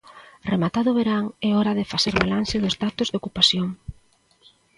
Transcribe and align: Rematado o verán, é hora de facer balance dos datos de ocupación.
Rematado 0.51 0.87
o 0.91 0.97
verán, 0.99 1.25
é 1.47 1.49
hora 1.57 1.73
de 1.79 1.89
facer 1.93 2.13
balance 2.23 2.55
dos 2.63 2.75
datos 2.83 3.07
de 3.09 3.17
ocupación. 3.21 3.67